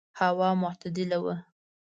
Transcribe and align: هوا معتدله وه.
هوا 0.19 0.49
معتدله 0.61 1.17
وه. 1.25 1.35